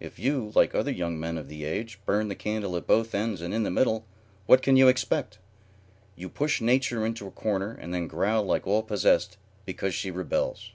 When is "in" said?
3.54-3.62